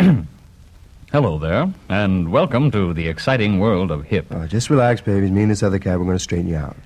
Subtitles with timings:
[1.12, 4.26] Hello there, and welcome to the exciting world of hip.
[4.30, 5.30] Oh, just relax, baby.
[5.30, 6.76] Me and this other guy, we're going to straighten you out.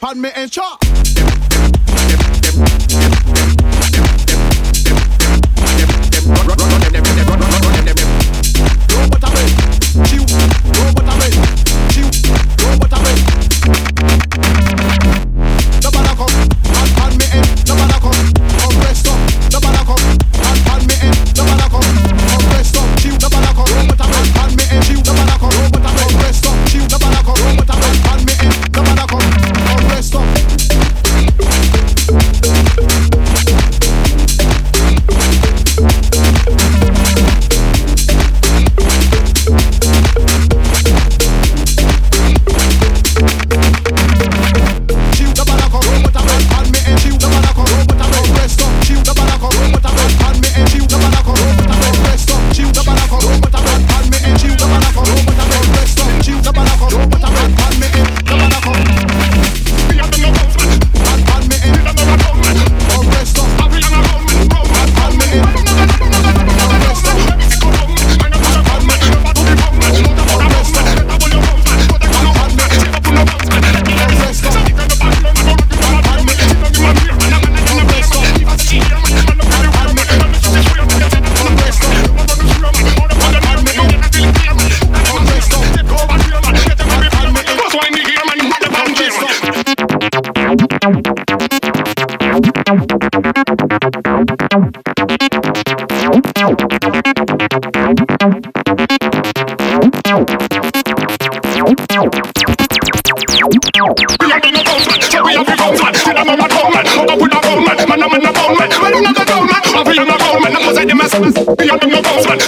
[0.00, 0.79] Pan me and chop.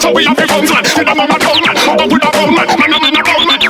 [0.03, 2.31] So we have the guns man, so we on my tongue man, up with a
[2.33, 2.67] gun man.
[2.67, 3.62] Man, I'm in a gun man.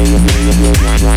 [0.00, 1.08] I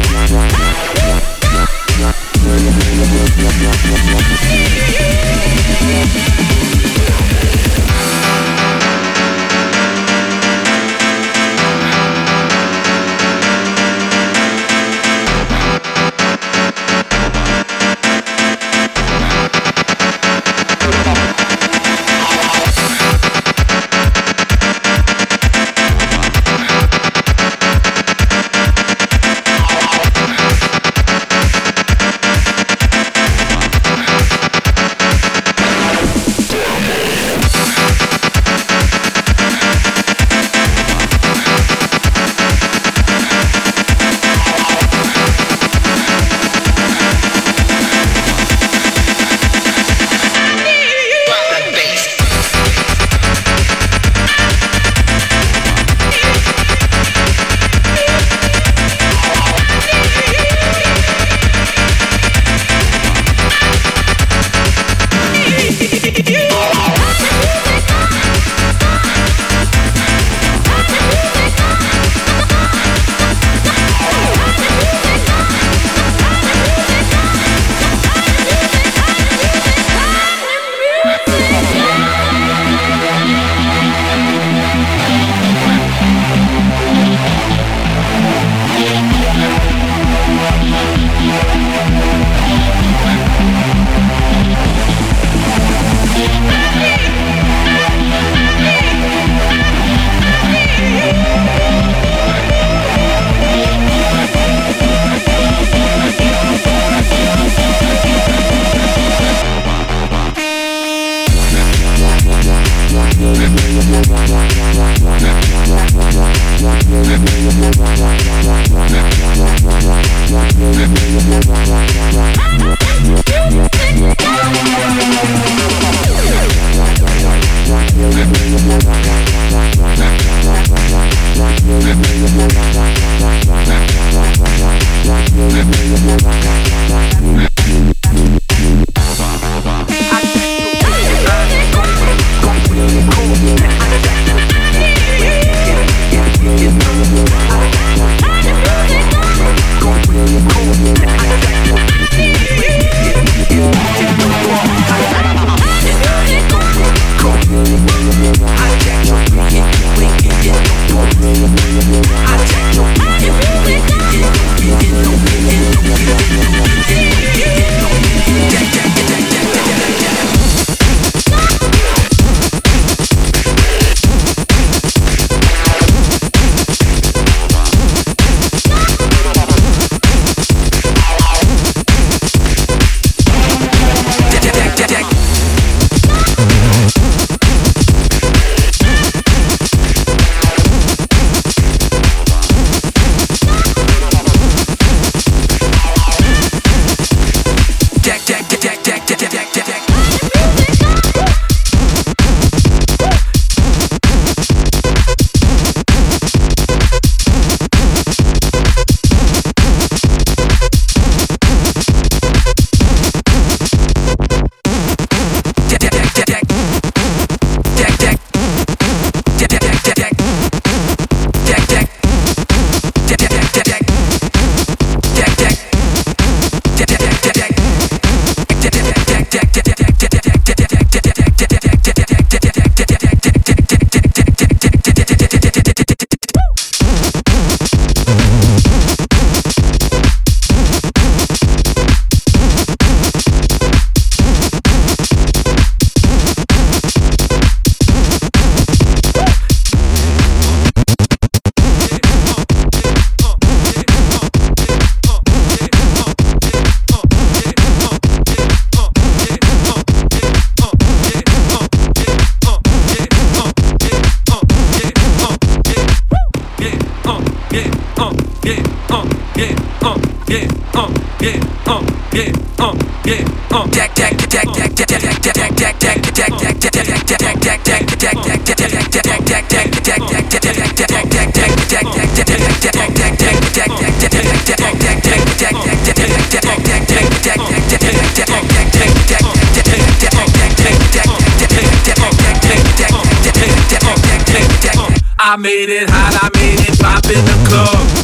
[295.31, 298.00] I made it hot, I made it pop in the club.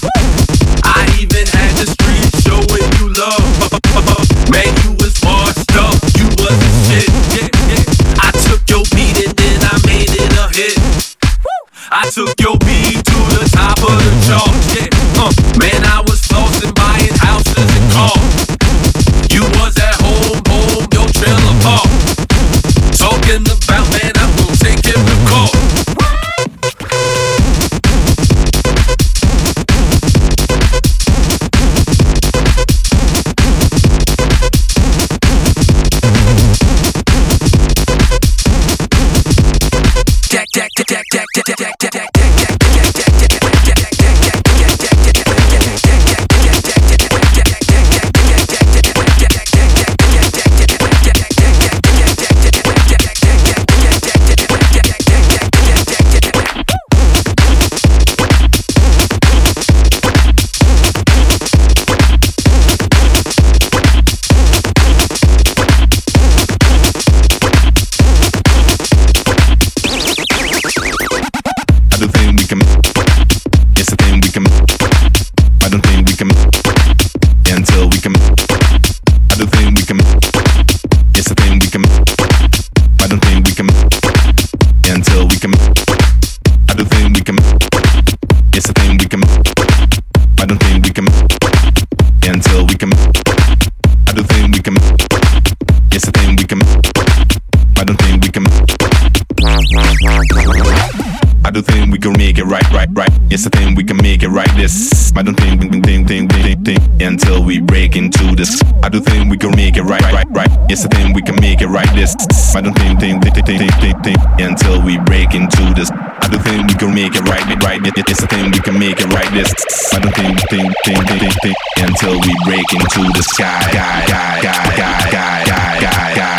[108.88, 110.48] I do think we can make it right, right, right.
[110.72, 111.94] It's a thing we can make it right.
[111.94, 112.16] This
[112.56, 115.92] I don't think, think, think, think, think, think, think until we break into this.
[115.92, 117.82] I do think we can make it right, right.
[117.84, 119.28] It's a thing we can make it right.
[119.34, 119.52] This
[119.92, 124.08] I don't think, think, think, think, think, think until we break into the sky, guy,
[124.08, 126.37] guy, guy, guy, guy, guy, guy,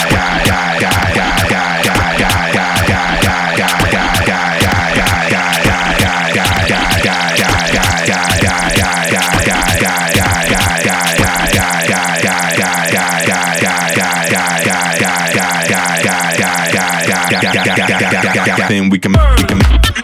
[17.99, 19.98] gap, gap, gap, gap, then we can, we can.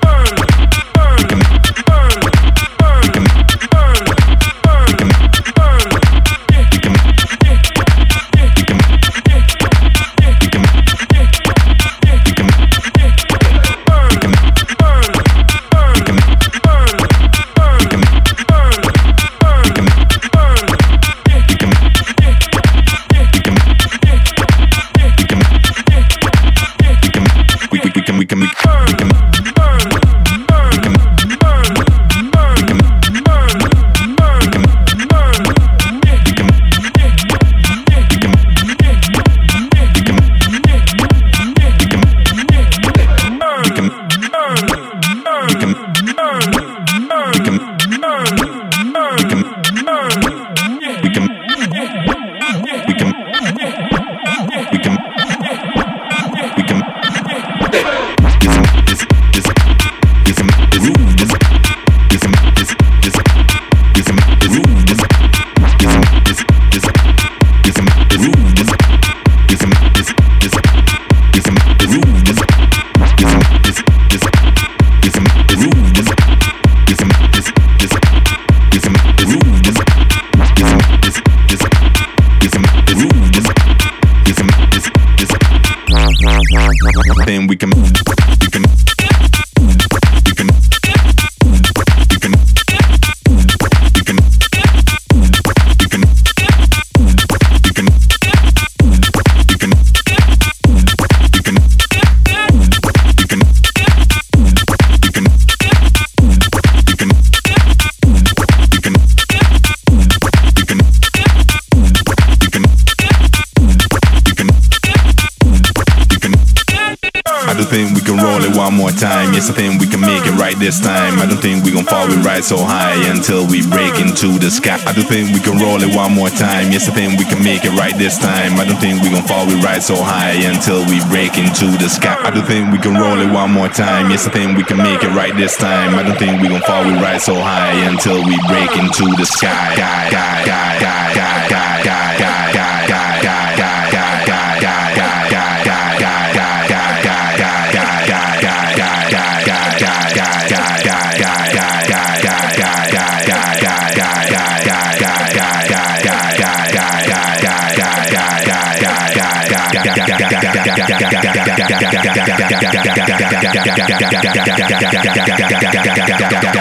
[122.45, 124.76] so high until we break into the sky.
[124.84, 126.68] I don't think we can roll it one more time.
[126.68, 128.61] Yes, I think we can make it right this time.
[128.61, 131.88] I don't think we gon' fall, we ride so high until we break into the
[131.88, 132.20] sky.
[132.20, 134.11] I don't think we can roll it one more time.
[134.11, 135.97] Yes, I think we can make it right this time.
[135.97, 139.24] I don't think we gon' fall, we ride so high until we break into the
[139.24, 139.72] sky.
[139.76, 141.73] Guy, guy, guy, guy, guy, guy.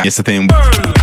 [0.05, 1.02] It's the thing.